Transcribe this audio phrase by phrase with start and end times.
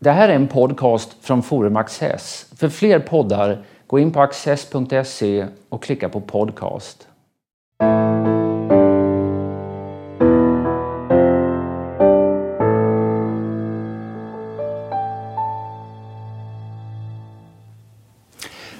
[0.00, 2.46] Det här är en podcast från Forum Access.
[2.56, 7.06] För fler poddar, gå in på access.se och klicka på podcast.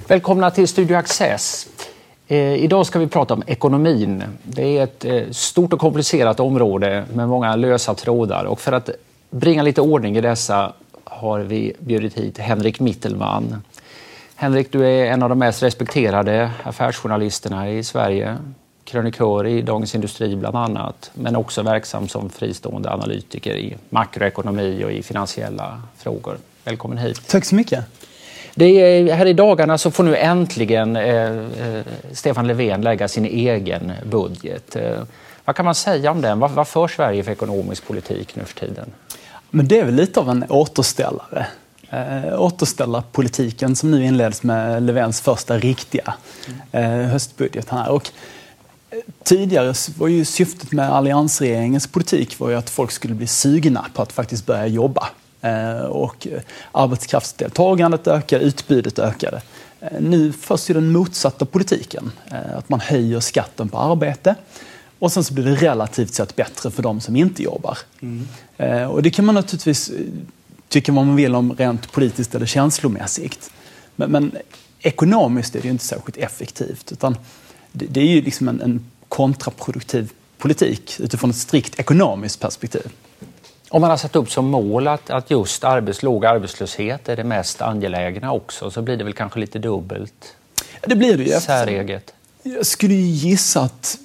[0.09, 1.69] Välkomna till Studio Access.
[2.29, 4.25] Eh, idag ska vi prata om ekonomin.
[4.43, 8.91] Det är ett eh, stort och komplicerat område med många lösa trådar och för att
[9.31, 10.73] bringa lite ordning i dessa
[11.19, 13.63] har vi bjudit hit Henrik Mittelman.
[14.35, 18.37] Henrik, du är en av de mest respekterade affärsjournalisterna i Sverige.
[18.85, 24.93] Krönikör i Dagens Industri bland annat, men också verksam som fristående analytiker i makroekonomi och
[24.93, 26.37] i finansiella frågor.
[26.65, 27.29] Välkommen hit.
[27.29, 27.85] Tack så mycket.
[28.55, 33.25] Det är, här i dagarna så får nu äntligen eh, eh, Stefan Löfven lägga sin
[33.25, 34.77] egen budget.
[34.77, 35.03] Eh,
[35.45, 36.39] vad kan man säga om den?
[36.39, 38.91] Vad, vad för Sverige för ekonomisk politik nu för tiden?
[39.51, 41.47] Men det är väl lite av en återställare.
[41.91, 46.15] Eh, återställarpolitiken som nu inleds med Löfvens första riktiga
[46.73, 47.91] eh, höstbudget här.
[47.91, 48.11] Och
[48.91, 53.87] eh, tidigare var ju syftet med alliansregeringens politik var ju att folk skulle bli sugna
[53.95, 55.09] på att faktiskt börja jobba.
[55.41, 56.41] Eh, och eh,
[56.73, 59.43] arbetskraftsdeltagandet ökade, utbudet ökade.
[59.81, 62.13] Eh, nu förs ju den motsatta politiken.
[62.31, 64.35] Eh, att man höjer skatten på arbete
[64.99, 67.79] och sen så blir det relativt sett bättre för de som inte jobbar.
[68.01, 68.91] Mm.
[68.91, 69.91] Och det kan man naturligtvis
[70.69, 73.51] tycka vad man vill om rent politiskt eller känslomässigt.
[73.97, 74.33] Men, men
[74.81, 76.93] ekonomiskt är det ju inte särskilt effektivt.
[76.93, 77.17] Utan
[77.73, 82.93] det, det är ju liksom en, en kontraproduktiv politik utifrån ett strikt ekonomiskt perspektiv.
[83.69, 87.25] Om man har satt upp som mål att, att just arbets, låg arbetslöshet är det
[87.25, 90.35] mest angelägna också så blir det väl kanske lite dubbelt
[90.87, 91.41] det blir det ju.
[91.41, 92.15] säreget.
[92.43, 93.99] Jag skulle gissa att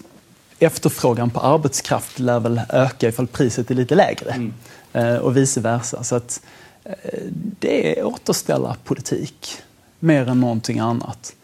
[0.64, 4.32] efterfrågan på arbetskraft lär väl öka ifall priset är lite lägre.
[4.32, 4.54] Mm.
[4.94, 6.04] Eh, och vice versa.
[6.04, 6.42] Så att,
[6.84, 7.20] eh,
[7.60, 9.58] det är återställa politik
[10.00, 11.36] mer än någonting annat.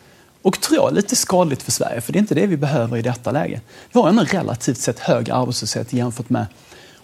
[0.41, 3.01] Och tror jag lite skadligt för Sverige, för det är inte det vi behöver i
[3.01, 3.61] detta läge.
[3.91, 6.45] Vi har en relativt sett hög arbetslöshet jämfört med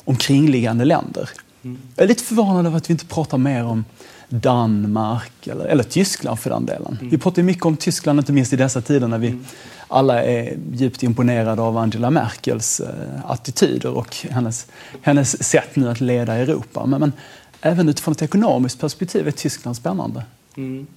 [0.06, 1.30] omkringliggande länder.
[1.64, 1.82] Mm.
[1.96, 3.86] Jag är lite förvånad över att vi inte pratar mer om
[4.30, 6.98] Danmark eller, eller Tyskland för den delen.
[7.00, 7.10] Mm.
[7.10, 9.46] Vi pratar mycket om Tyskland, inte minst i dessa tider när vi mm.
[9.88, 14.68] Alla är djupt imponerade av Angela Merkels eh, attityder och hennes,
[15.02, 16.86] hennes sätt nu att leda Europa.
[16.86, 17.14] Men, men
[17.62, 20.24] även utifrån ett ekonomiskt perspektiv är Tyskland spännande.
[20.58, 20.88] Mm.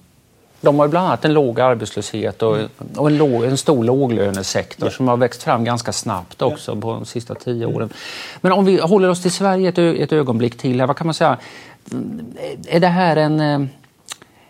[0.61, 2.57] De har bland annat en låg arbetslöshet och,
[2.95, 4.91] och en, låg, en, stor låglönesektor ja.
[4.91, 6.81] som har växt fram ganska snabbt också ja.
[6.81, 7.89] på de sista tio åren.
[8.41, 10.79] Men om vi håller oss till Sverige ett, ett ögonblick till.
[10.79, 11.37] Här, vad kan man säga?
[12.67, 13.67] Är det här en eh,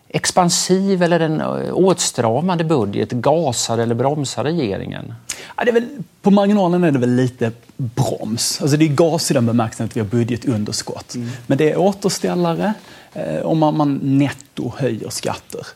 [0.09, 3.11] expansiv eller en eh, åtstramande budget?
[3.11, 5.13] Gasar eller bromsar regeringen?
[5.57, 5.87] Ja, det är väl,
[6.21, 8.61] på marginalen är det väl lite broms.
[8.61, 11.15] Alltså det är gas i den bemärkelsen att vi har budgetunderskott.
[11.15, 11.29] Mm.
[11.47, 12.73] Men det är återställare
[13.13, 15.67] eh, om man, man netto höjer skatter.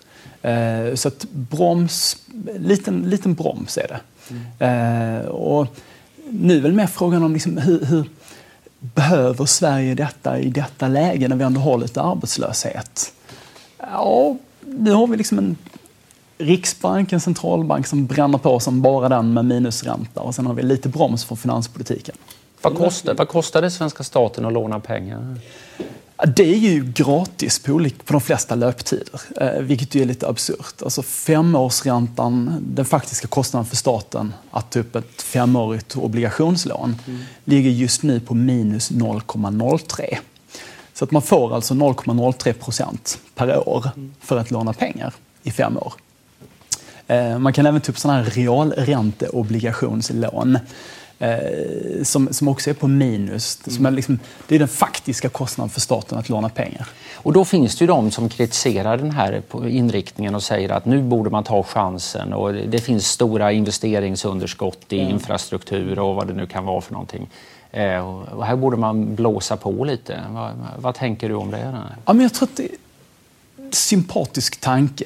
[0.42, 2.18] Eh, så att broms,
[2.58, 4.00] liten, liten broms är det.
[4.60, 5.20] Mm.
[5.20, 5.68] Eh, och
[6.30, 8.06] nu är väl mer frågan om liksom hur, hur,
[8.84, 13.14] behöver Sverige detta i detta läge när vi ändå har lite arbetslöshet?
[13.92, 15.58] Ja, nu har vi liksom en
[16.38, 20.64] Riksbank, en centralbank som bränner på som bara den med minusränta och sen har vi
[20.64, 22.16] lite broms för finanspolitiken.
[22.62, 25.38] Vad kostar, vad kostar det svenska staten att låna pengar?
[26.36, 30.82] Det är ju gratis på de flesta löptider, eh, vilket ju är lite absurt.
[30.82, 37.20] Alltså femårsräntan, den faktiska kostnaden för staten att ta upp ett femårigt obligationslån, mm.
[37.46, 40.18] ligger just nu på minus 0,03.
[40.94, 43.90] Så att man får alltså 0,03 procent per år
[44.20, 45.94] för att låna pengar i fem år.
[47.08, 50.58] Eh, man kan även ta upp sådana här realränteobligationslån
[51.20, 51.38] eh,
[52.04, 53.60] som, som också är på minus.
[53.68, 56.88] Som är liksom, det är den faktiska kostnaden för staten att låna pengar.
[57.16, 61.02] Och då finns det ju de som kritiserar den här inriktningen och säger att nu
[61.02, 65.12] borde man ta chansen och det finns stora investeringsunderskott i mm.
[65.12, 67.30] infrastruktur och vad det nu kan vara för någonting.
[67.74, 70.24] Eh, och här borde man blåsa på lite.
[70.30, 71.84] Vad, vad tänker du om det?
[72.06, 72.76] Ja, men jag tror att det är
[73.58, 75.06] en sympatisk tanke.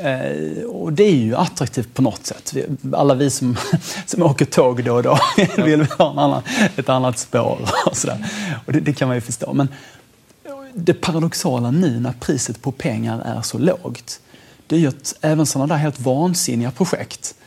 [0.00, 2.54] Eh, och det är ju attraktivt på något sätt.
[2.92, 3.56] Alla vi som,
[4.06, 5.18] som åker tåg då och då
[5.56, 6.42] vill ha en annan,
[6.76, 8.26] ett annat spår och sådär.
[8.66, 9.52] Och det, det, kan man ju förstå.
[9.52, 9.68] Men
[10.74, 14.20] det paradoxala nu när priset på pengar är så lågt,
[14.66, 17.43] det är ju att även sådana där helt vansinniga projekt, eh,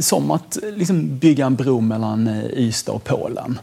[0.00, 3.58] som att liksom bygga en bro mellan eh, Ystad och Polen,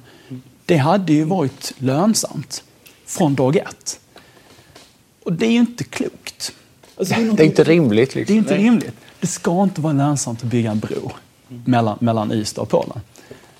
[0.66, 2.64] det hade ju varit lönsamt
[3.06, 4.00] från dag ett.
[5.24, 6.52] Och det är ju inte klokt.
[6.98, 8.16] Alltså, det, är det, är inte rimligt.
[8.16, 8.36] Liksom.
[8.36, 8.96] Det är inte rimligt.
[9.20, 11.12] Det ska inte vara lönsamt att bygga en bro
[11.48, 13.00] mellan, mellan Ystad och Polen.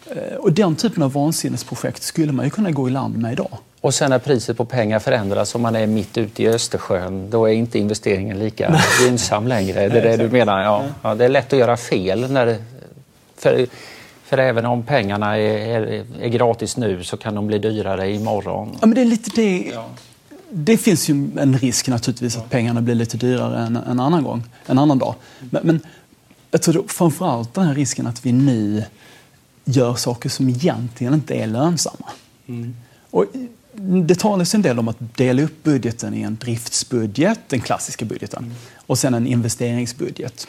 [0.06, 3.58] Eh, och den typen av vansinnesprojekt skulle man ju kunna gå i land med idag.
[3.86, 7.46] Och sen när priset på pengar förändras, om man är mitt ute i Östersjön, då
[7.46, 9.90] är inte investeringen lika gynnsam längre.
[9.90, 10.64] Det är det du menar?
[10.64, 10.86] Ja.
[11.02, 11.16] ja.
[11.16, 12.32] det är lätt att göra fel.
[12.32, 12.58] När,
[13.38, 13.68] för,
[14.24, 18.78] för även om pengarna är, är, är, gratis nu så kan de bli dyrare imorgon.
[18.82, 19.72] Ja, men det är lite det.
[19.74, 19.86] Ja.
[20.50, 24.44] Det finns ju en risk naturligtvis att pengarna blir lite dyrare en, en annan gång,
[24.66, 25.16] en annan dag.
[25.40, 25.80] Men, men
[26.52, 28.84] jag tror framförallt den här risken att vi nu
[29.66, 32.10] gör saker som egentligen inte är lönsamma.
[32.48, 32.76] Mm.
[33.12, 33.26] Och
[33.78, 38.44] det talas en del om att dela upp budgeten i en driftsbudget, den klassiska budgeten,
[38.44, 38.56] mm.
[38.86, 40.48] och sen en investeringsbudget.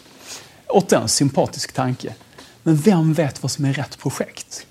[0.68, 2.14] Återigen, en sympatisk tanke.
[2.62, 4.66] Men vem vet vad som är rätt projekt?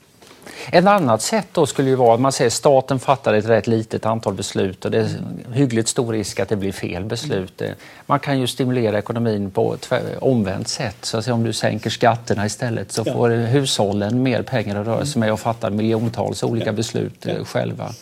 [0.72, 3.68] Ett annat sätt då skulle ju vara att man säger att staten fattar ett rätt
[3.68, 5.10] litet antal beslut och det är
[5.54, 7.62] hyggligt stor risk att det blir fel beslut.
[8.06, 10.98] Man kan ju stimulera ekonomin på ett omvänt sätt.
[11.01, 13.48] Så att om du sänker skatterna istället så får ja.
[13.48, 17.46] hushållen mer pengar att röra sig med och fatta miljontals olika beslut ja.
[17.46, 17.94] själva.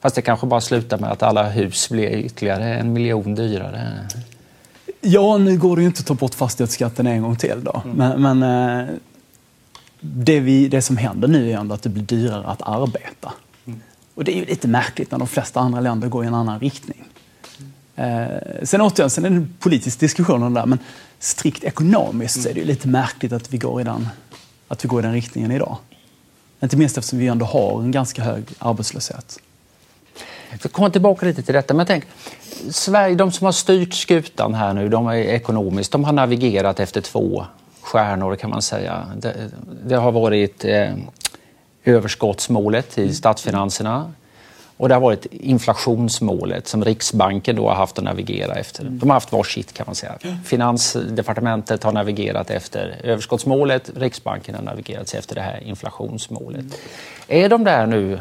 [0.00, 4.06] Fast det kanske bara slutar med att alla hus blir ytterligare en miljon dyrare.
[5.00, 7.82] Ja, nu går det ju inte att ta bort fastighetsskatten en gång till då.
[7.84, 7.96] Mm.
[7.96, 8.42] Men, men
[8.82, 8.94] eh,
[10.00, 13.32] det, vi, det som händer nu är ändå att det blir dyrare att arbeta.
[13.66, 13.80] Mm.
[14.14, 16.60] Och det är ju lite märkligt när de flesta andra länder går i en annan
[16.60, 17.04] riktning.
[17.96, 18.22] Mm.
[18.22, 20.78] Eh, sen återigen, sen är det en politisk diskussion om det där, men
[21.18, 22.42] strikt ekonomiskt mm.
[22.42, 24.08] så är det ju lite märkligt att vi går i den,
[24.68, 25.76] att vi går i den riktningen idag.
[26.62, 29.38] Inte minst eftersom vi ändå har en ganska hög arbetslöshet.
[30.60, 32.04] För komma tillbaka lite till detta, men tänk,
[32.70, 37.00] Sverige, de som har styrt skutan här nu, de är ekonomiskt, de har navigerat efter
[37.00, 37.44] två
[37.80, 39.06] stjärnor kan man säga.
[39.16, 39.50] Det,
[39.84, 40.94] det har varit eh,
[41.84, 44.12] överskottsmålet i statsfinanserna
[44.78, 48.84] och det har varit inflationsmålet som Riksbanken då har haft att navigera efter.
[48.84, 50.18] De har haft varsitt kan man säga.
[50.44, 56.64] Finansdepartementet har navigerat efter överskottsmålet, Riksbanken har navigerat efter det här inflationsmålet.
[57.28, 58.18] Är de där nu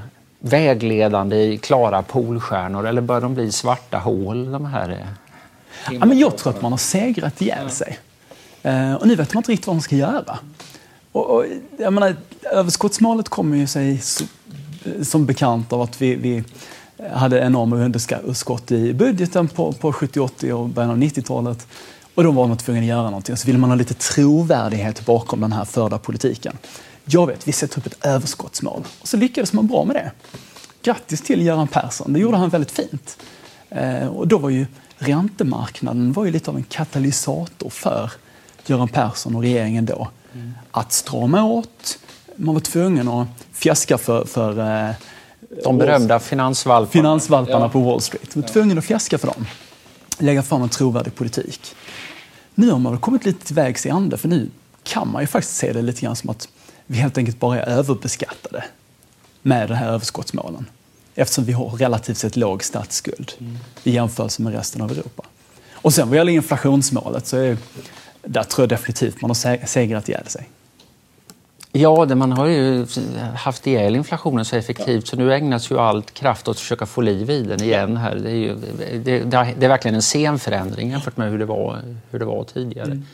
[0.47, 4.89] vägledande i klara polstjärnor eller börjar de bli svarta hål de här?
[4.89, 4.97] Eh,
[5.99, 7.99] ja, men jag tror att man har segrat ihjäl sig.
[8.63, 10.39] Eh, och nu vet man inte riktigt vad man ska göra.
[11.11, 11.45] Och, och,
[11.77, 12.15] jag menar,
[12.51, 14.01] överskottsmålet kommer ju sig
[14.83, 16.43] eh, som bekant av att vi, vi
[17.13, 21.67] hade enorma underskott i budgeten på, på 70, 80 och början av 90-talet.
[22.15, 23.37] Och då var man tvungen att göra någonting.
[23.37, 26.57] Så vill man ha lite trovärdighet bakom den här förda politiken.
[27.09, 28.83] Jag vet, vi sätter upp ett överskottsmål.
[29.01, 30.11] Och så lyckades man bra med det.
[30.81, 33.17] Grattis till Göran Persson, det gjorde han väldigt fint.
[33.69, 34.65] Eh, och då var ju
[34.97, 38.11] räntemarknaden var ju lite av en katalysator för
[38.65, 40.53] Göran Persson och regeringen då mm.
[40.71, 41.99] att strama åt.
[42.35, 44.95] Man var tvungen att fjäska för, för eh,
[45.63, 47.69] de berömda finansvalparna, finansvalparna ja.
[47.69, 48.35] på Wall Street.
[48.35, 49.45] Man var tvungen att fjäska för dem.
[50.19, 51.75] Lägga fram en trovärdig politik.
[52.55, 54.49] Nu har man kommit lite till vägs i ände för nu
[54.83, 56.49] kan man ju faktiskt se det lite grann som att
[56.87, 58.63] vi helt enkelt bara är överbeskattade
[59.41, 60.65] med de här överskottsmålen.
[61.15, 63.57] Eftersom vi har relativt sett låg statsskuld mm.
[63.83, 65.23] i jämförelse med resten av Europa.
[65.71, 67.57] Och sen vad gäller inflationsmålet så är
[68.23, 70.49] där tror jag definitivt man har segrat ihjäl sig.
[71.71, 72.85] Ja, det, man har ju
[73.35, 77.01] haft ihjäl inflationen så effektivt så nu ägnas ju allt kraft åt att försöka få
[77.01, 77.97] liv i den igen.
[77.97, 78.15] Här.
[78.15, 78.55] Det, är ju,
[79.03, 79.19] det,
[79.59, 81.81] det är verkligen en scenförändring jämfört med hur det var,
[82.11, 82.85] hur det var tidigare.
[82.91, 83.05] Mm.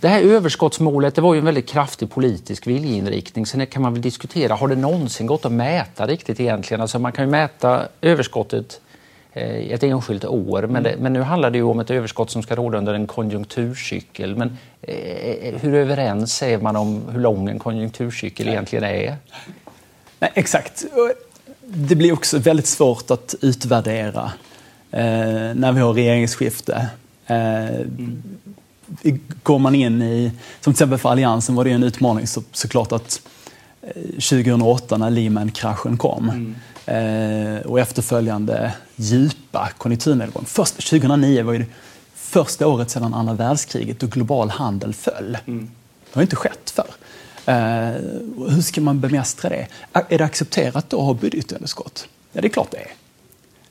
[0.00, 3.46] Det här överskottsmålet det var ju en väldigt kraftig politisk viljeinriktning.
[3.46, 6.80] Sen kan man väl diskutera, har det någonsin gått att mäta riktigt egentligen?
[6.80, 8.80] Alltså man kan ju mäta överskottet
[9.34, 10.62] Eh, ett enskilt år.
[10.62, 13.06] Men, det, men, nu handlar det ju om ett överskott som ska råda under en
[13.06, 14.36] konjunkturcykel.
[14.36, 18.54] Men eh, eh, hur överens är man om hur lång en konjunkturcykel Nej.
[18.54, 19.16] egentligen är?
[20.18, 20.84] Nej, exakt.
[21.64, 24.32] Det blir också väldigt svårt att utvärdera
[24.90, 25.02] eh,
[25.54, 26.90] när vi har regeringsskifte.
[27.26, 28.22] Eh, mm.
[29.42, 32.92] Går man in i, som till exempel för Alliansen var det en utmaning så, såklart
[32.92, 33.20] att
[34.12, 36.54] 2008 när Lehman-kraschen kom mm
[36.86, 40.44] Eh, och efterföljande djupa konjunkturnedgång.
[40.46, 41.66] Först 2009 var det
[42.14, 45.38] första året sedan andra världskriget då global handel föll.
[45.46, 45.70] Mm.
[46.04, 46.90] Det har inte skett förr.
[47.46, 47.92] Eh,
[48.48, 49.66] hur ska man bemästra det?
[49.92, 52.08] Är det accepterat då att ha budgetunderskott?
[52.32, 52.90] Ja, det är klart det är.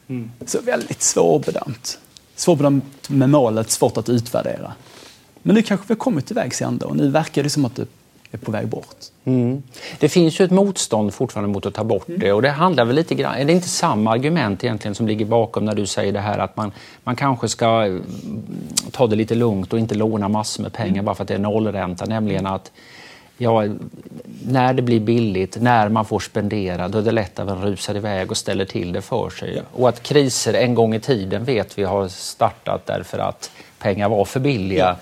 [0.08, 0.32] Mm.
[0.46, 2.00] Så väldigt svårbedömt.
[2.36, 4.74] Svårbedömt med målet, svårt att utvärdera.
[5.42, 7.76] Men nu kanske vi har kommit till vägs ände och nu verkar det som att
[7.76, 7.88] det
[8.32, 8.96] är på väg bort.
[9.24, 9.64] Mm.
[10.00, 12.20] Det finns ju ett motstånd fortfarande mot att ta bort mm.
[12.20, 15.26] det och det handlar väl lite grann, är det inte samma argument egentligen som ligger
[15.26, 16.72] bakom när du säger det här att man,
[17.04, 18.04] man kanske ska mm,
[18.92, 21.06] ta det lite lugnt och inte låna massor med pengar mm.
[21.06, 22.72] bara för att det är nollränta, nämligen att
[23.38, 23.66] ja,
[24.46, 27.96] när det blir billigt, när man får spendera, då är det lätt att man rusar
[27.96, 29.54] iväg och ställer till det för sig.
[29.56, 29.62] Ja.
[29.74, 34.26] Och att kriser en gång i tiden vet vi har startat därför att pengar var
[34.26, 34.86] för billiga.
[34.86, 34.96] Ja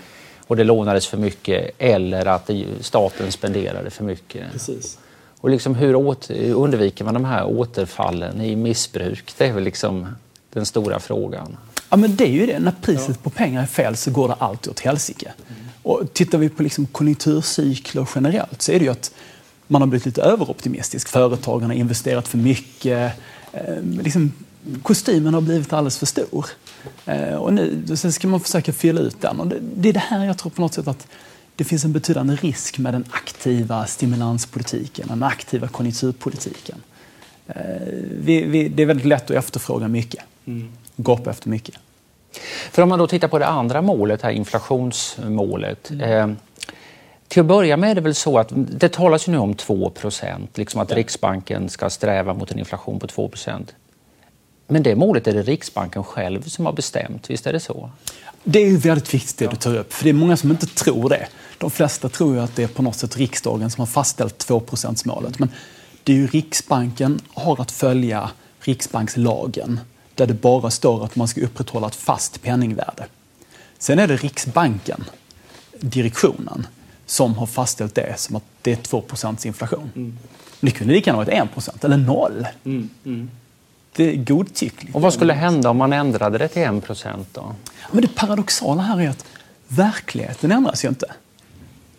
[0.50, 2.50] och det lånades för mycket eller att
[2.82, 4.52] staten spenderade för mycket.
[4.52, 4.98] Precis.
[5.40, 5.96] Och liksom hur
[6.54, 9.34] undviker man de här återfallen i missbruk?
[9.38, 10.08] Det är väl liksom
[10.54, 11.58] den stora frågan.
[11.90, 12.60] Ja, men det är ju det.
[12.60, 13.14] När priset ja.
[13.24, 15.32] på pengar är fel så går det alltid åt helsike.
[15.48, 15.62] Mm.
[15.84, 19.12] Och tittar vi på liksom konjunkturcykler generellt så är det ju att
[19.68, 21.08] man har blivit lite överoptimistisk.
[21.08, 23.14] Företagen har investerat för mycket.
[23.52, 24.34] Eh, liksom,
[24.84, 26.46] kostymen har blivit alldeles för stor.
[27.06, 29.40] Eh, och nu sen ska man försöka fylla ut den.
[29.40, 31.08] Och det, det är det här jag tror på något sätt att
[31.56, 36.78] det finns en betydande risk med den aktiva stimulanspolitiken, den aktiva konjunkturpolitiken.
[37.48, 37.56] Eh,
[38.20, 40.72] vi, vi, det är väldigt lätt att efterfråga mycket, mm.
[40.96, 41.76] gapa efter mycket.
[42.72, 45.90] För om man då tittar på det andra målet, här inflationsmålet.
[45.90, 46.30] Mm.
[46.32, 46.38] Eh,
[47.28, 50.48] till att börja med är det väl så att det talas ju nu om 2%
[50.54, 50.92] liksom att.
[50.92, 53.32] Riksbanken ska sträva mot en inflation på 2
[54.70, 57.92] Men det målet är det Riksbanken själv som har bestämt, visst är det så?
[58.44, 60.66] Det är ju väldigt viktigt det du tar upp, för det är många som inte
[60.68, 61.28] tror det.
[61.58, 64.64] De flesta tror ju att det är på något sätt riksdagen som har fastställt 2
[65.06, 65.52] målet Men
[66.04, 69.80] det är ju Riksbanken har att följa Riksbankslagen
[70.16, 73.06] där det bara står att man ska upprätthålla ett fast penningvärde.
[73.78, 75.04] Sen är det Riksbanken,
[75.80, 76.68] direktionen,
[77.06, 79.92] som har fastställt det som att det är 2% inflation.
[79.96, 80.18] Mm.
[80.60, 82.48] Det kunde lika gärna varit 1% eller 0.
[82.64, 82.90] Mm.
[83.06, 83.30] Mm.
[84.00, 84.96] Är godtyckligt.
[84.96, 86.74] Och vad skulle hända om man ändrade det till 1
[87.34, 87.56] då?
[87.92, 89.26] Men det paradoxala här är att
[89.68, 91.08] verkligheten ändras ju inte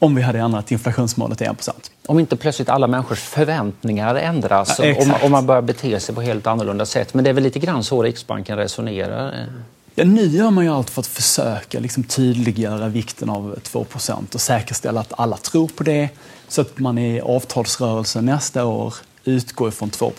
[0.01, 1.71] om vi hade ändrat inflationsmålet till 1%
[2.07, 6.23] Om inte plötsligt alla människors förväntningar ändras ja, och, om man börjar bete sig på
[6.23, 7.15] helt annorlunda sätt.
[7.15, 9.47] Men det är väl lite grann så Riksbanken resonerar?
[9.95, 14.41] Ja, nu gör man ju allt för att försöka liksom tydliggöra vikten av 2% och
[14.41, 16.09] säkerställa att alla tror på det
[16.49, 20.13] så att man i avtalsrörelsen nästa år utgår från 2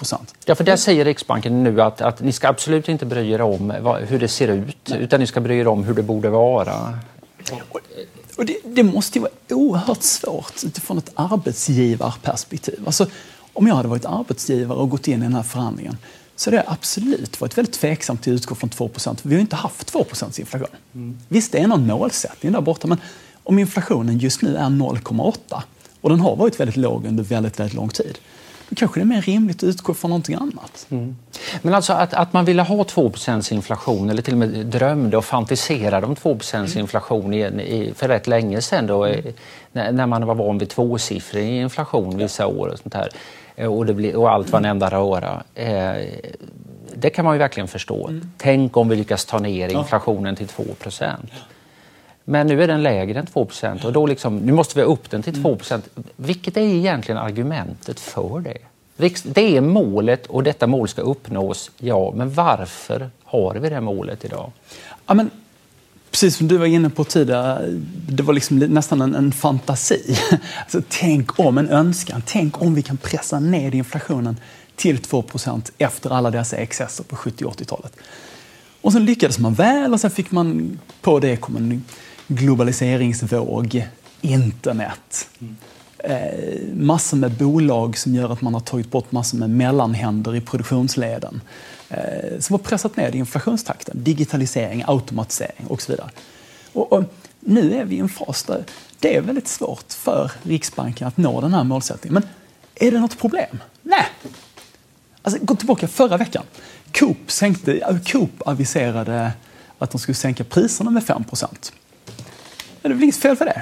[0.45, 3.73] Ja, för där säger Riksbanken nu att, att ni ska absolut inte bry er om
[3.81, 4.99] vad, hur det ser ut Nej.
[5.01, 6.99] utan ni ska bry er om hur det borde vara.
[8.37, 12.79] Och det, det, måste ju vara oerhört svårt utifrån ett arbetsgivarperspektiv.
[12.85, 13.07] Alltså,
[13.53, 15.97] om jag hade varit arbetsgivare och gått in i den här förhandlingen
[16.35, 19.41] så hade jag absolut varit väldigt tveksam till att utgå från 2 för vi har
[19.41, 20.67] inte haft 2% inflation.
[20.93, 21.19] Mm.
[21.27, 22.97] Visst, det är någon målsättning där borta, men
[23.43, 25.61] om inflationen just nu är 0,8
[26.01, 28.17] och den har varit väldigt låg under väldigt, väldigt lång tid,
[28.71, 30.87] då kanske det är mer rimligt att utgå från någonting annat.
[30.89, 31.15] Mm.
[31.61, 35.25] Men alltså att, att man ville ha 2% inflation eller till och med drömde och
[35.25, 36.39] fantiserade om 2
[36.75, 39.33] inflation i, i, för rätt länge sedan då, mm.
[39.71, 43.09] när, när, man var van vid tvåsiffrig inflation vissa år och sånt här.
[43.55, 45.43] Eh, och, det blir, och allt var en enda röra.
[45.55, 46.05] Eh,
[46.95, 48.07] det kan man ju verkligen förstå.
[48.07, 48.31] Mm.
[48.37, 50.63] Tänk om vi lyckas ta ner inflationen till 2
[52.25, 55.09] men nu är den lägre än 2% och då liksom, nu måste vi ha upp
[55.09, 55.81] den till 2%
[56.15, 58.57] Vilket är egentligen argumentet för det?
[59.23, 62.13] Det är målet och detta mål ska uppnås, ja.
[62.15, 64.51] Men varför har vi det målet idag?
[65.05, 65.29] Ja, men,
[66.11, 67.65] precis som du var inne på tidigare,
[68.07, 70.17] det var liksom nästan en, en fantasi.
[70.61, 72.23] Alltså, tänk om, en önskan.
[72.25, 74.37] Tänk om vi kan pressa ner inflationen
[74.75, 77.97] till 2% efter alla dessa excesser på 70 och 80-talet.
[78.81, 81.83] Och sen lyckades man väl och sen fick man på det kom en
[82.35, 83.87] globaliseringsvåg,
[84.21, 85.29] internet.
[85.97, 90.41] Eh, massor med bolag som gör att man har tagit bort massor med mellanhänder i
[90.41, 91.41] produktionsleden.
[91.89, 96.09] Eh, som har pressat ner inflationstakten, digitalisering, automatisering och så vidare.
[96.73, 97.03] Och, och,
[97.39, 98.63] nu är vi i en fas där
[98.99, 102.13] det är väldigt svårt för Riksbanken att nå den här målsättningen.
[102.13, 102.23] Men
[102.87, 103.57] är det något problem?
[103.81, 104.05] Nej.
[105.21, 106.43] Alltså, gå tillbaka förra veckan.
[106.93, 109.31] Coop, sänkte, Coop aviserade
[109.77, 111.23] att de skulle sänka priserna med 5
[112.81, 113.61] det är inget fel för det.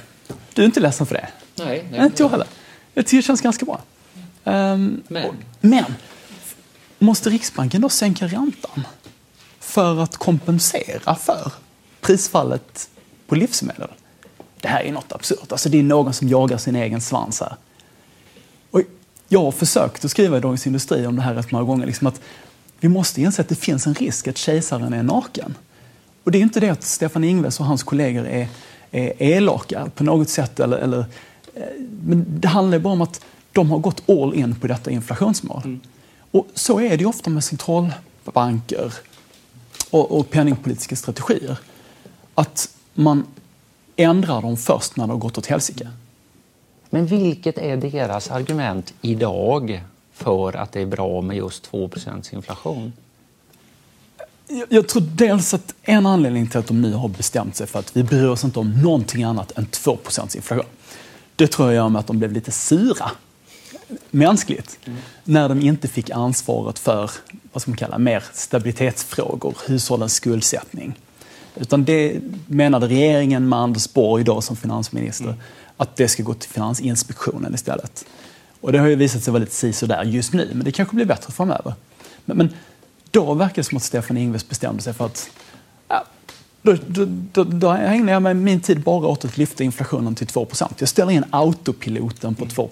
[0.53, 1.27] Du är inte ledsen för det?
[1.55, 1.85] Nej.
[1.91, 2.47] nej inte jag heller.
[2.93, 3.81] Jag tycker det känns ganska bra.
[4.43, 5.35] Um, men.
[5.61, 5.85] men,
[6.99, 8.87] måste Riksbanken då sänka räntan
[9.59, 11.51] för att kompensera för
[12.01, 12.89] prisfallet
[13.27, 13.89] på livsmedel?
[14.61, 15.51] Det här är något absurt.
[15.51, 17.55] Alltså det är någon som jagar sin egen svans här.
[18.71, 18.81] Och
[19.27, 21.85] jag har försökt att skriva i Dagens Industri om det här rätt många gånger.
[21.85, 22.21] Liksom att
[22.79, 25.55] vi måste inse att det finns en risk att kejsaren är naken.
[26.23, 28.47] Och det är inte det att Stefan Ingves och hans kollegor är
[28.91, 30.59] är elaka på något sätt.
[30.59, 30.99] Eller, eller,
[31.55, 31.63] eh,
[32.03, 35.61] men det handlar bara om att de har gått all in på detta inflationsmål.
[35.65, 35.79] Mm.
[36.31, 38.93] Och så är det ofta med centralbanker
[39.89, 41.57] och, och penningpolitiska strategier.
[42.35, 43.25] Att man
[43.95, 45.89] ändrar dem först när det har gått åt helsike.
[46.89, 52.93] Men vilket är deras argument idag för att det är bra med just 2% inflation?
[54.69, 57.97] Jag tror dels att en anledning till att de nu har bestämt sig för att
[57.97, 60.65] vi bryr oss inte om någonting annat än 2% inflation.
[61.35, 63.11] Det tror jag gör med att de blev lite sura,
[64.11, 64.99] mänskligt, mm.
[65.23, 67.11] när de inte fick ansvaret för
[67.51, 70.99] vad ska man kalla mer stabilitetsfrågor, hushållens skuldsättning.
[71.55, 75.39] Utan det menade regeringen med Anders Borg då som finansminister, mm.
[75.77, 78.05] att det ska gå till Finansinspektionen istället.
[78.61, 81.05] Och det har ju visat sig vara lite sisådär just nu, men det kanske blir
[81.05, 81.73] bättre framöver.
[82.25, 82.49] Men, men
[83.11, 85.29] då verkar det som att Stefan Ingves bestämde sig för att
[85.87, 86.05] ja,
[86.61, 90.27] då, då, då, då ägnar jag mig min tid bara åt att lyfta inflationen till
[90.27, 92.69] 2% Jag ställer in autopiloten på 2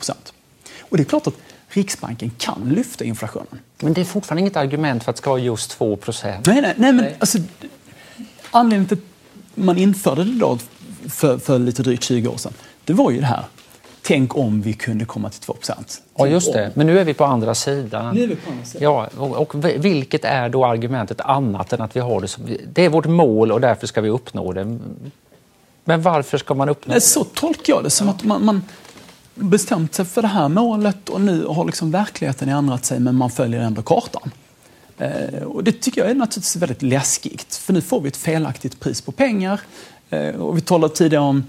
[0.89, 1.38] Och det är klart att
[1.70, 3.60] Riksbanken kan lyfta inflationen.
[3.79, 6.74] Men det är fortfarande inget argument för att det ska vara just 2 Nej, nej,
[6.77, 7.06] nej, men.
[7.20, 7.38] Alltså,
[8.51, 9.03] anledningen till att
[9.65, 10.58] man införde det då
[11.10, 12.53] för, för lite drygt 20 år sedan,
[12.86, 13.44] det var ju det här
[14.08, 16.72] Tänk om vi kunde komma till 2% Ja, just det.
[16.74, 18.16] Men nu är vi på andra sidan.
[18.16, 18.84] Nu är vi på andra sidan.
[18.84, 22.58] Ja, och, och vilket är då argumentet annat än att vi har det som...
[22.74, 24.80] Det är vårt mål och därför ska vi uppnå det.
[25.84, 27.02] Men varför ska man uppnå det?
[27.02, 28.64] Så tolkar jag det, som att man, man
[29.36, 33.30] bestämt sig för det här målet och nu har liksom verkligheten ändrat sig men man
[33.30, 34.32] följer ändå kartan.
[34.98, 38.80] Eh, och det tycker jag är naturligtvis väldigt läskigt för nu får vi ett felaktigt
[38.80, 39.62] pris på pengar.
[40.10, 41.44] Eh, och vi talade tidigare om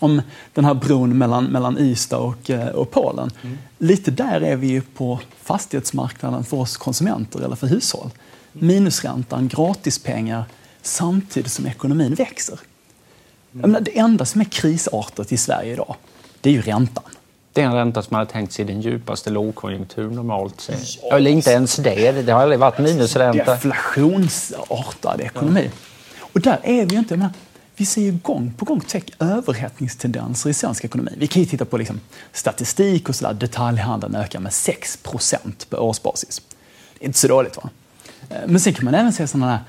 [0.00, 0.22] om
[0.54, 3.30] den här bron mellan, mellan Ystad och, eh, och Polen.
[3.42, 3.58] Mm.
[3.78, 8.10] Lite där är vi ju på fastighetsmarknaden för oss konsumenter eller för hushåll.
[8.52, 10.44] Minusräntan, gratispengar,
[10.82, 12.58] samtidigt som ekonomin växer.
[13.54, 13.84] Mm.
[13.84, 15.94] Det enda som är krisartat i Sverige idag,
[16.40, 17.04] det är ju räntan.
[17.52, 20.98] Det är en ränta som hade tänkt sig i den djupaste lågkonjunktur normalt sett.
[21.02, 23.52] Ja, Eller inte ens det, det har aldrig varit minusränta.
[23.54, 25.70] Deflationsartad ekonomi.
[26.20, 26.26] Ja.
[26.32, 27.16] Och där är vi ju inte.
[27.16, 27.32] Menar,
[27.80, 28.82] vi ser ju gång på gång
[29.18, 31.10] överhettningstendenser i svensk ekonomi.
[31.16, 32.00] Vi kan ju titta på liksom
[32.32, 33.34] statistik och sådär.
[33.34, 35.18] Detaljhandeln ökar med 6 på
[35.72, 36.42] årsbasis.
[36.98, 37.70] Det är inte så dåligt va?
[38.30, 39.60] Eh, men sen kan man även se sådana här,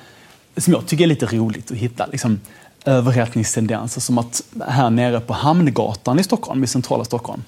[0.58, 2.40] som jag tycker är lite roligt att hitta, liksom,
[2.86, 7.44] överhettningstendenser som att här nere på Hamngatan i Stockholm, i centrala Stockholm,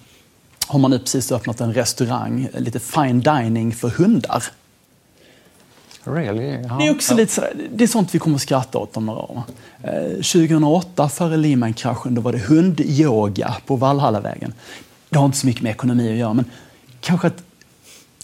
[0.68, 4.44] har man nu precis öppnat en restaurang, lite fine dining för hundar.
[6.04, 6.60] Really?
[6.70, 6.76] Ja.
[6.80, 9.20] Det är också lite sådär, det är sånt vi kommer att skratta åt om några
[9.20, 9.44] år.
[9.84, 14.54] Eh, 2008, före Lehman-kraschen, då var det hundyoga på Valhallavägen.
[15.10, 16.46] Det har inte så mycket med ekonomi att göra, men
[17.00, 17.44] kanske att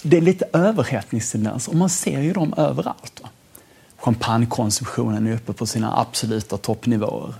[0.01, 3.19] det är lite överhettningstendenser och man ser ju dem överallt.
[3.21, 3.29] Va?
[3.97, 7.33] Champagnekonsumtionen är uppe på sina absoluta toppnivåer.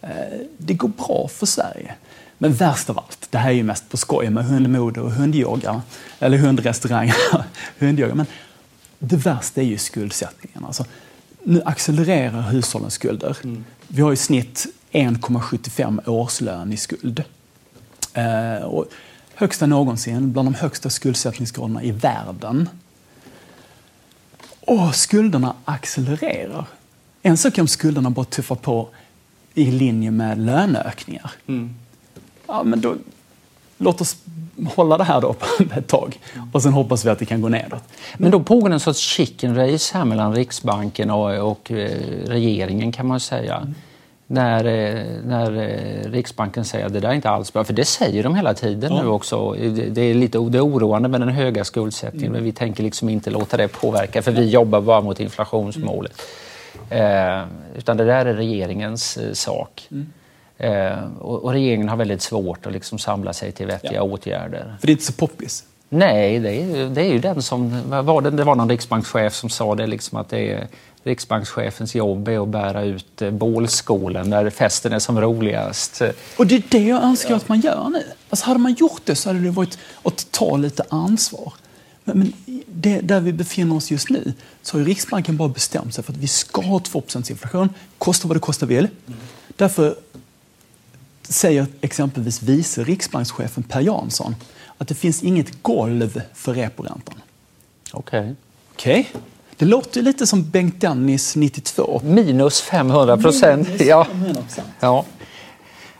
[0.00, 0.10] Eh,
[0.58, 1.94] det går bra för Sverige.
[2.38, 5.82] Men värst av allt, det här är ju mest på skoj med hundmode och hundyoga,
[6.18, 7.16] eller hundrestauranger,
[7.78, 8.14] hundyoga.
[8.14, 8.26] Men
[9.06, 10.64] det värsta är ju skuldsättningen.
[10.64, 10.84] Alltså,
[11.44, 13.36] nu accelererar hushållens skulder.
[13.44, 13.64] Mm.
[13.88, 17.24] Vi har i snitt 1,75 årslön i skuld.
[18.12, 18.86] Eh, och
[19.34, 22.68] högsta någonsin, bland de högsta skuldsättningsgraderna i världen.
[24.60, 26.64] Och skulderna accelererar.
[27.22, 28.88] En sak är om skulderna bara tuffar på
[29.54, 31.30] i linje med löneökningar.
[31.46, 31.74] Mm.
[32.46, 32.96] Ja, men då,
[33.78, 34.16] låt oss
[34.74, 35.34] hålla det här då
[35.76, 36.20] ett tag
[36.52, 37.82] och sen hoppas vi att det kan gå nedåt.
[38.16, 41.90] Men då pågår en sorts chicken race här mellan Riksbanken och, och eh,
[42.26, 43.56] regeringen kan man säga.
[43.56, 43.74] Mm.
[44.28, 47.84] När, eh, när eh, Riksbanken säger att det där är inte alls bra, för det
[47.84, 49.02] säger de hela tiden ja.
[49.02, 49.52] nu också.
[49.90, 52.32] Det är lite det är oroande med den höga skuldsättningen, mm.
[52.32, 56.22] men vi tänker liksom inte låta det påverka för vi jobbar bara mot inflationsmålet.
[56.90, 57.40] Mm.
[57.40, 57.44] Eh,
[57.78, 59.88] utan det där är regeringens sak.
[59.90, 60.06] Mm.
[60.58, 64.02] Eh, och, och, regeringen har väldigt svårt att liksom samla sig till vettiga ja.
[64.02, 64.76] åtgärder.
[64.80, 65.64] För det är inte så poppis?
[65.88, 67.90] Nej, det är, det är ju den som...
[67.90, 70.66] Var det, det var någon riksbankschef som sa det, liksom att det är
[71.04, 76.02] riksbankschefens jobb är att bära ut eh, bålskålen när festen är som roligast.
[76.38, 77.36] Och det är det jag önskar ja.
[77.36, 78.02] att man gör nu.
[78.30, 81.52] Alltså hade man gjort det så hade det varit att ta lite ansvar.
[82.04, 82.32] Men, men
[82.66, 86.18] det, där vi befinner oss just nu så har Riksbanken bara bestämt sig för att
[86.18, 88.88] vi ska ha 2 inflation, kosta vad det kostar vill.
[89.06, 89.18] Mm.
[89.56, 89.96] Därför
[91.32, 94.34] säger exempelvis vice riksbankschefen Per Jansson
[94.78, 97.14] att det finns inget golv för reporäntan.
[97.92, 98.20] Okej.
[98.20, 98.34] Okay.
[98.72, 99.08] Okej.
[99.10, 99.20] Okay.
[99.56, 102.00] Det låter lite som Bengt Dennis 92.
[102.04, 103.68] Minus 500 procent.
[103.80, 104.06] Ja.
[104.80, 105.04] ja.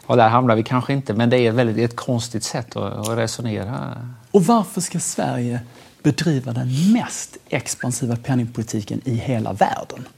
[0.06, 3.08] Och där hamnar vi kanske inte, men det är ett, väldigt, ett konstigt sätt att,
[3.08, 4.06] att resonera.
[4.30, 5.60] Och varför ska Sverige
[6.02, 10.08] bedriva den mest expansiva penningpolitiken i hela världen?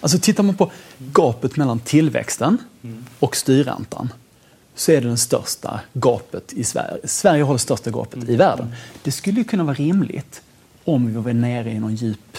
[0.00, 2.58] Alltså tittar man på gapet mellan tillväxten
[3.18, 4.12] och styrräntan
[4.76, 7.08] så är det det största gapet i Sverige.
[7.08, 8.30] Sverige har det största gapet mm.
[8.30, 8.74] i världen.
[9.02, 10.42] Det skulle ju kunna vara rimligt
[10.84, 12.38] om vi var nere i någon djup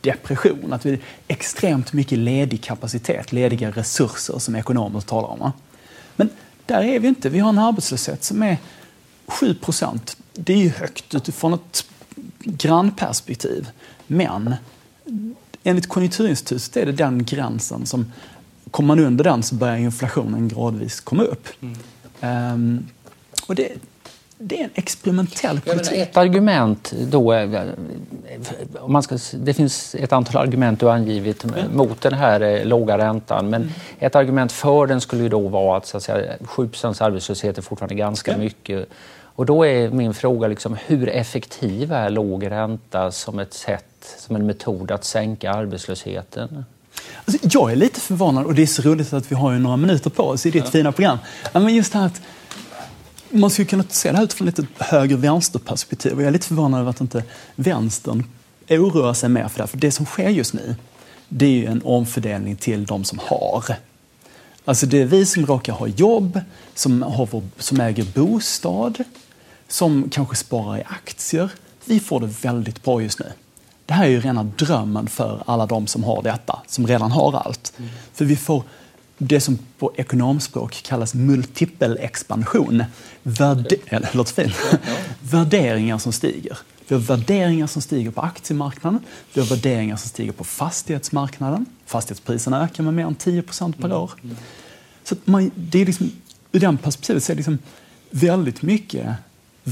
[0.00, 0.72] depression.
[0.72, 5.52] Att vi har extremt mycket ledig kapacitet, lediga resurser som ekonomer talar om.
[6.16, 6.28] Men
[6.66, 7.28] där är vi inte.
[7.28, 8.56] Vi har en arbetslöshet som är
[9.26, 10.16] 7 procent.
[10.32, 11.84] Det är ju högt utifrån ett
[12.38, 13.68] grannperspektiv.
[14.06, 14.54] Men
[15.62, 18.12] enligt Konjunkturinstitutet är det den gränsen som
[18.70, 21.48] kommer man under den så börjar inflationen gradvis komma upp.
[21.60, 22.54] Mm.
[22.54, 22.88] Um,
[23.46, 23.72] och det,
[24.38, 25.98] det är en experimentell politik.
[25.98, 27.34] ett argument då,
[28.80, 31.76] om man ska, det finns ett antal argument du har angivit mm.
[31.76, 33.50] mot den här eh, låga räntan.
[33.50, 33.74] Men mm.
[33.98, 37.62] ett argument för den skulle ju då vara att, så att säga, 7 arbetslöshet är
[37.62, 38.44] fortfarande ganska mm.
[38.44, 38.88] mycket.
[39.20, 44.36] Och då är min fråga liksom, hur effektiv är låg ränta som ett sätt, som
[44.36, 46.64] en metod att sänka arbetslösheten?
[47.24, 50.10] Alltså, jag är lite förvånad och det är så roligt att vi har några minuter
[50.10, 50.70] på oss i ditt ja.
[50.70, 51.18] fina program.
[51.52, 52.20] men just det här att
[53.30, 57.00] man skulle kunna se det här utifrån lite höger-vänster-perspektiv jag är lite förvånad över att
[57.00, 58.24] inte vänstern
[58.68, 59.68] oroar sig mer för det här.
[59.68, 60.76] För det som sker just nu,
[61.28, 63.64] det är ju en omfördelning till de som har.
[64.64, 66.40] Alltså det är vi som råkar ha jobb,
[66.74, 69.04] som, har vår, som äger bostad,
[69.68, 71.50] som kanske sparar i aktier.
[71.84, 73.26] Vi får det väldigt bra just nu.
[73.88, 77.36] Det här är ju rena drömmen för alla de som har detta, som redan har
[77.36, 77.72] allt.
[77.78, 77.90] Mm.
[78.12, 78.62] För vi får
[79.18, 82.84] det som på ekonomspråk kallas multipel expansion.
[83.22, 84.56] Värde det låter fint.
[85.20, 86.58] Värderingar som stiger.
[86.88, 89.00] Vi har värderingar som stiger på aktiemarknaden,
[89.34, 91.66] vi har värderingar som stiger på fastighetsmarknaden.
[91.86, 93.98] Fastighetspriserna ökar med mer än 10% per mm.
[93.98, 94.10] år.
[95.04, 96.12] Så man, det är liksom,
[96.52, 97.58] ur det perspektivet så är det liksom
[98.10, 99.06] väldigt mycket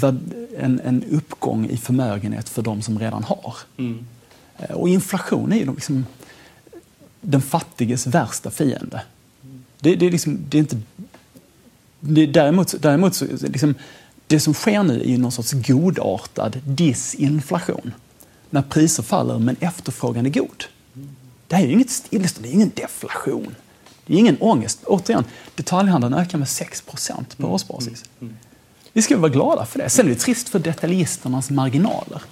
[0.04, 3.54] en, en uppgång i förmögenhet för de som redan har.
[3.76, 4.06] Mm.
[4.58, 6.06] Eh, och inflation är ju liksom
[7.20, 9.02] den fattiges värsta fiende.
[9.80, 10.80] Det, det, är, liksom, det är inte...
[12.00, 13.74] Det, däremot, däremot så, liksom,
[14.26, 17.92] det som sker nu är ju någon sorts godartad disinflation.
[18.50, 20.64] När priser faller men efterfrågan är god.
[21.48, 23.54] Det här är ju inget stillestånd, det är ingen deflation.
[24.06, 24.84] Det är ingen ångest.
[24.84, 28.04] Återigen, detaljhandeln ökar med 6% på årsbasis.
[28.96, 29.88] Vi ska vara glada för det.
[29.88, 32.22] Sen är det trist för detaljisternas marginaler.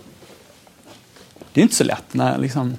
[1.52, 2.76] Det är inte så lätt när, liksom,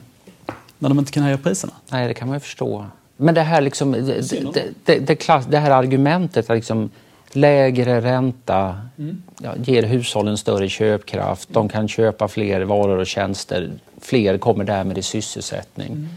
[0.79, 1.73] när de inte kan höja priserna.
[1.89, 2.85] Nej, det kan man ju förstå.
[3.17, 6.89] Men det här, liksom, det, det, det, klass, det här argumentet att liksom,
[7.31, 9.23] lägre ränta mm.
[9.37, 11.49] ja, ger hushållen större köpkraft.
[11.51, 13.71] De kan köpa fler varor och tjänster.
[14.01, 15.91] Fler kommer därmed i sysselsättning.
[15.91, 16.07] Mm.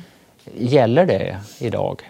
[0.56, 2.02] Gäller det idag?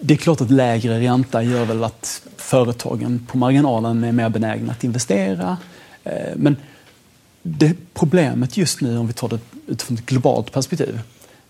[0.00, 4.72] Det är klart att lägre ränta gör väl att företagen på marginalen är mer benägna
[4.72, 5.56] att investera.
[6.04, 6.56] Eh, men
[7.42, 11.00] det problemet just nu, om vi tar det utifrån ett globalt perspektiv,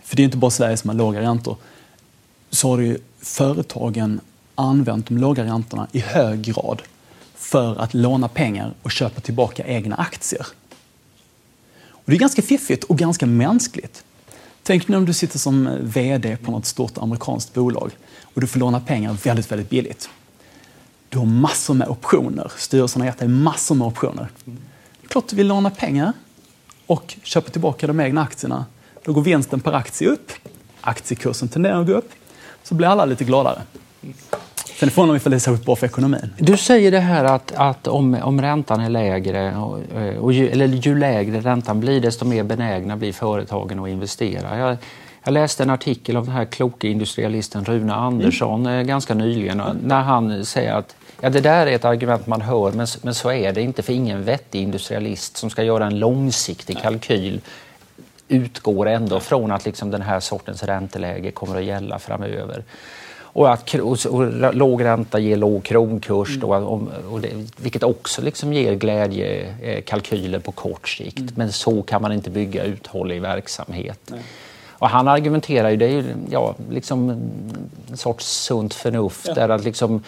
[0.03, 1.57] för det är inte bara Sverige som har låga räntor,
[2.51, 4.21] så har ju företagen
[4.55, 6.83] använt de låga räntorna i hög grad
[7.35, 10.47] för att låna pengar och köpa tillbaka egna aktier.
[11.83, 14.05] Och det är ganska fiffigt och ganska mänskligt.
[14.63, 17.91] Tänk nu om du sitter som eh, VD på något stort amerikanskt bolag
[18.23, 20.09] och du får låna pengar väldigt, väldigt billigt.
[21.09, 22.53] Du har massor med optioner.
[22.57, 24.29] Styrelsen har gett dig massor med optioner.
[24.45, 26.13] Det är klart du vill låna pengar
[26.87, 28.67] och köpa tillbaka de egna aktierna.
[29.05, 30.33] Då går vinsten per aktie upp.
[30.81, 32.11] Aktiekursen tenderar att gå upp.
[32.63, 33.63] Så blir alla lite gladare.
[34.83, 36.31] Sen är frågan ifall det är särskilt bra för ekonomin.
[36.39, 39.79] Du säger det här att, att om, om räntan är lägre, och,
[40.21, 44.59] och ju, eller ju lägre räntan blir desto mer benägna blir företagen att investera.
[44.59, 44.77] Jag,
[45.25, 48.87] jag läste en artikel av den här kloka industrialisten Rune Andersson mm.
[48.87, 49.77] ganska nyligen mm.
[49.77, 53.33] när han säger att ja, det där är ett argument man hör men, men så
[53.33, 57.41] är det inte för ingen vettig industrialist som ska göra en långsiktig kalkyl
[58.29, 62.63] utgår ändå från att liksom den här sortens ränteläge kommer att gälla framöver.
[63.33, 66.41] Och att och, och, låg ränta ger låg kronkurs, mm.
[66.41, 71.19] då, och, och det, vilket också liksom ger glädjekalkyler på kort sikt.
[71.19, 71.33] Mm.
[71.37, 74.01] Men så kan man inte bygga uthållig verksamhet.
[74.07, 74.21] Nej.
[74.83, 77.11] Och han argumenterar ju, det är ju ja, liksom
[77.91, 79.27] en sorts sunt förnuft.
[79.27, 79.35] Ja.
[79.35, 80.03] Där att liksom,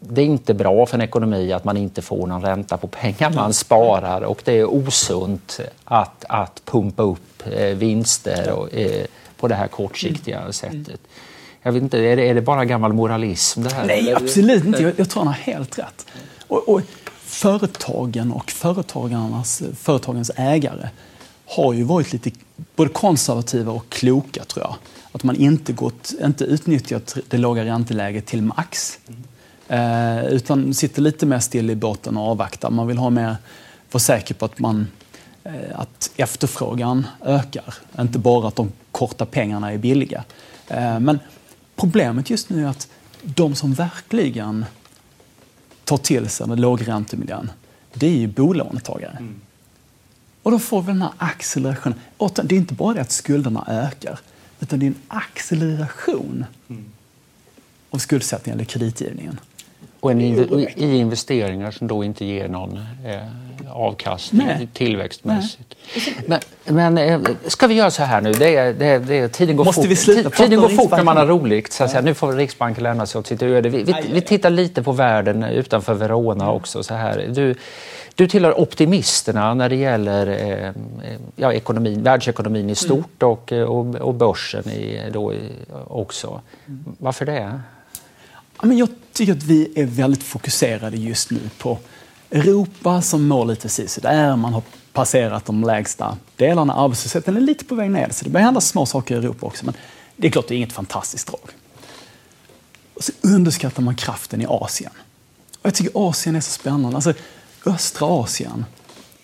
[0.00, 3.30] det är inte bra för en ekonomi att man inte får någon ränta på pengar
[3.30, 9.48] man sparar och det är osunt att, att pumpa upp eh, vinster och, eh, på
[9.48, 10.52] det här kortsiktiga mm.
[10.52, 11.00] sättet.
[11.62, 13.86] Jag vet inte, är det, är det bara gammal moralism det här?
[13.86, 14.82] Nej, absolut inte.
[14.82, 16.06] Jag, jag tror han har helt rätt.
[16.46, 16.82] Och, och
[17.24, 20.88] företagen och företagarnas, företagens ägare
[21.46, 22.30] har ju varit lite
[22.76, 24.74] både konservativa och kloka, tror jag.
[25.12, 28.98] Att man inte, gått, inte utnyttjat det låga ränteläget till max.
[29.68, 32.70] Eh, utan sitter lite mer still i båten och avvaktar.
[32.70, 33.36] Man vill ha mer,
[33.90, 34.86] vara säker på att, man,
[35.44, 37.74] eh, att efterfrågan ökar.
[38.00, 40.24] Inte bara att de korta pengarna är billiga.
[40.68, 41.18] Eh, men
[41.76, 42.88] Problemet just nu är att
[43.22, 44.64] de som verkligen
[45.84, 47.50] tar till sig den lågräntemiljön,
[47.94, 49.16] det är ju bolånetagare.
[49.18, 49.40] Mm.
[50.42, 51.98] Och då får vi den här accelerationen.
[52.44, 54.20] Det är inte bara det att skulderna ökar,
[54.60, 56.84] utan det är en acceleration mm.
[57.90, 59.40] av skuldsättningen eller kreditgivningen.
[60.00, 63.28] Och en, i investeringar som då inte ger någon eh,
[63.72, 64.68] avkastning Nej.
[64.72, 65.74] tillväxtmässigt.
[65.94, 66.24] Nej.
[66.26, 68.32] Men, men eh, ska vi göra så här nu?
[68.32, 70.90] Det är, det är, det är, tiden går Måste fort, vi sluta tiden går fort
[70.90, 71.72] när man har roligt.
[71.72, 72.02] Så att säga.
[72.02, 73.68] Nu får Riksbanken lämna sig åt sitt öde.
[73.68, 76.82] Vi, vi, vi, tittar lite på världen utanför Verona också.
[76.82, 77.26] Så här.
[77.34, 77.54] Du,
[78.14, 80.72] du tillhör optimisterna när det gäller eh,
[81.36, 83.32] ja, ekonomin, världsekonomin i stort mm.
[83.32, 85.34] och, och, och börsen i, då,
[85.86, 86.40] också.
[86.98, 87.60] Varför det?
[88.60, 91.78] Ja, men jag tycker att vi är väldigt fokuserade just nu på
[92.30, 94.36] Europa som mår lite sisådär.
[94.36, 96.74] Man har passerat de lägsta delarna.
[96.74, 99.64] Arbetslösheten är lite på väg ner, så det börjar hända små saker i Europa också.
[99.64, 99.74] Men
[100.16, 101.50] det är klart, det är inget fantastiskt drag.
[102.94, 104.92] Och så underskattar man kraften i Asien.
[105.60, 106.96] Och jag tycker Asien är så spännande.
[106.96, 107.14] Alltså,
[107.66, 108.64] östra Asien,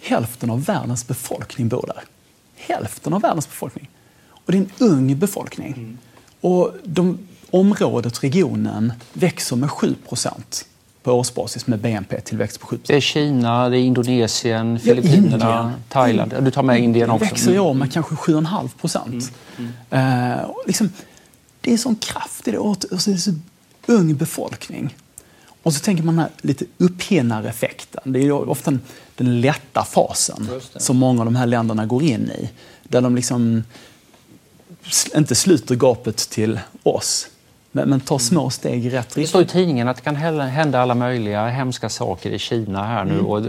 [0.01, 2.05] hälften av världens befolkning bor där.
[2.57, 3.91] Hälften av världens befolkning.
[4.31, 5.73] Och det är en ung befolkning.
[5.73, 5.99] Mm.
[6.41, 7.19] Och de,
[7.51, 9.97] området, regionen, växer med 7
[11.09, 16.35] på årsbasis med BNP-tillväxt på 7 Det är Kina, det är Indonesien, Filippinerna, ja, Thailand.
[16.41, 17.25] Du tar med Indien också.
[17.25, 19.33] Det växer i år med kanske 7,5 procent.
[19.59, 19.73] Mm.
[19.91, 20.39] Mm.
[20.39, 20.91] Uh, liksom,
[21.61, 22.59] det är sån kraft i det.
[22.59, 23.33] Och så är det så
[23.87, 24.97] ung befolkning.
[25.63, 28.13] Och så tänker man den här lite upphinnareffekten.
[28.13, 28.79] Det är ofta
[29.17, 32.51] den lätta fasen som många av de här länderna går in i.
[32.83, 33.63] Där de liksom
[35.17, 37.29] inte sluter gapet till oss,
[37.79, 39.23] men, men tar små steg i rätt riktning.
[39.23, 43.05] Det står i tidningen att det kan hända alla möjliga hemska saker i Kina här
[43.05, 43.13] nu.
[43.13, 43.27] Mm.
[43.27, 43.43] Och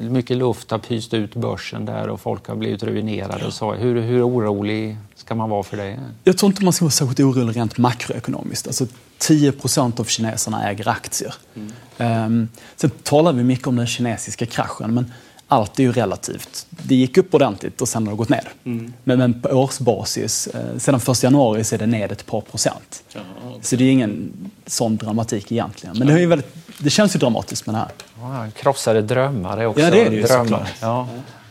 [0.00, 3.46] mycket luft har pyst ut börsen där och folk har blivit ruinerade.
[3.46, 3.72] Och så.
[3.72, 5.98] Hur, hur orolig ska man vara för det?
[6.24, 8.66] Jag tror inte man ska vara särskilt orolig rent makroekonomiskt.
[8.66, 8.86] Alltså
[9.18, 11.34] 10% av kineserna äger aktier.
[11.54, 12.24] Mm.
[12.26, 15.12] Um, sen talar vi mycket om den kinesiska kraschen, men
[15.48, 16.66] allt är ju relativt.
[16.70, 18.48] Det gick upp ordentligt och sen har det gått ner.
[18.64, 18.92] Mm.
[19.04, 23.02] Men, men, på årsbasis, eh, sedan 1 januari så är det ned ett par procent.
[23.14, 23.62] Ja, okay.
[23.62, 24.32] Så det är ingen
[24.66, 25.98] sån dramatik egentligen.
[25.98, 27.90] Men det, är väldigt, det känns ju dramatiskt med det här.
[28.20, 30.68] Ja, krossade drömmar är också ja, det är det ju, drömmar.
[30.80, 31.08] Ja.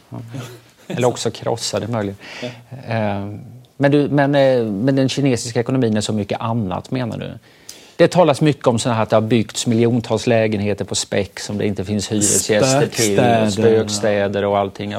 [0.09, 0.19] Ja.
[0.87, 2.17] Eller också krossade möjligen.
[2.87, 3.39] Eh,
[3.77, 7.39] men, du, men, eh, men den kinesiska ekonomin är så mycket annat menar du?
[7.97, 11.67] Det talas mycket om här att det har byggts miljontals lägenheter på späck som det
[11.67, 13.51] inte finns hyresgäster till.
[13.51, 14.93] Spökstäder och allting.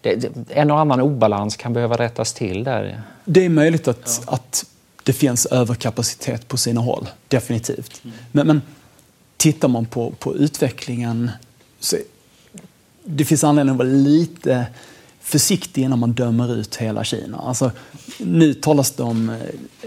[0.00, 3.02] Det, det, en och annan obalans kan behöva rättas till där.
[3.24, 4.32] Det är möjligt att, ja.
[4.32, 4.64] att
[5.02, 8.02] det finns överkapacitet på sina håll, definitivt.
[8.32, 8.62] Men, men
[9.36, 11.30] tittar man på, på utvecklingen
[11.80, 11.96] så
[13.04, 14.66] det finns anledning att vara lite
[15.24, 17.38] försiktig innan man dömer ut hela Kina.
[17.38, 17.70] Alltså,
[18.18, 19.36] nu talas det om eh,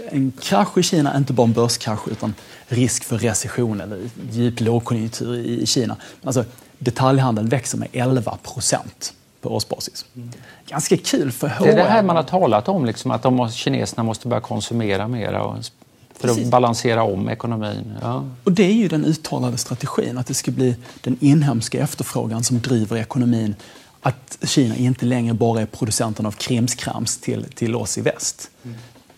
[0.08, 2.34] en krasch i Kina, inte bara en börskrasch utan
[2.66, 5.96] risk för recession eller djup lågkonjunktur i Kina.
[6.24, 6.44] Alltså,
[6.78, 10.04] detaljhandeln växer med 11 procent på årsbasis.
[10.68, 11.64] Ganska kul för H&M.
[11.64, 15.08] Det är det här man har talat om, liksom, att de, kineserna måste börja konsumera
[15.08, 15.62] mer
[16.14, 17.94] för att balansera om ekonomin.
[18.02, 18.24] Ja.
[18.44, 22.60] Och det är ju den uttalade strategin, att det ska bli den inhemska efterfrågan som
[22.60, 23.54] driver ekonomin
[24.00, 28.50] att Kina inte längre bara är producenten av krimskrams till, till oss i väst.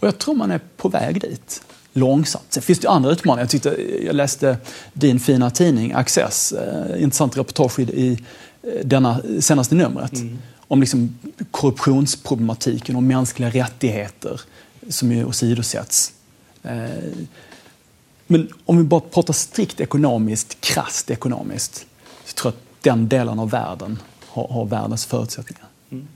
[0.01, 1.63] Och jag tror man är på väg dit.
[1.93, 2.45] Långsamt.
[2.49, 3.43] Sen finns det andra utmaningar.
[3.43, 4.57] Jag, tyckte, jag läste
[4.93, 8.19] din fina tidning Access, eh, intressant reportage i
[8.63, 10.13] eh, denna senaste numret.
[10.13, 10.39] Mm.
[10.59, 11.19] Om liksom
[11.51, 14.41] korruptionsproblematiken och mänskliga rättigheter
[14.89, 16.13] som ju åsidosätts.
[16.63, 16.89] Eh,
[18.27, 21.87] men om vi bara pratar strikt ekonomiskt, krasst ekonomiskt,
[22.25, 23.99] så tror jag att den delen av världen
[24.33, 25.65] har, har världens förutsättningar.
[25.91, 26.09] Mm.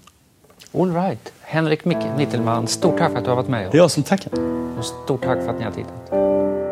[0.72, 1.32] All right.
[1.40, 3.70] Henrik Mittelman, stort tack för att du har varit med.
[3.70, 4.32] Det är jag som tackar.
[4.78, 6.63] Och stort tack för att ni har tittat.